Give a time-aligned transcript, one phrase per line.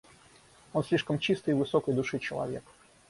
[0.73, 2.63] Он слишком чистый и высокой души человек.